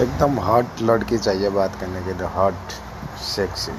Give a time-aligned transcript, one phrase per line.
[0.00, 2.72] एकदम हॉट लड़की चाहिए बात करने के लिए हॉट
[3.24, 3.72] सेक्सी